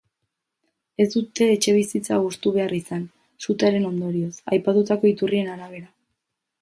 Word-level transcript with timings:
Ez 1.03 1.05
dute 1.15 1.49
etxebizitza 1.55 2.17
hustu 2.29 2.53
behar 2.57 2.73
izan, 2.77 3.03
sutearen 3.45 3.85
ondorioz, 3.93 4.33
aipatutako 4.57 5.13
iturrien 5.15 5.53
arabera. 5.59 5.93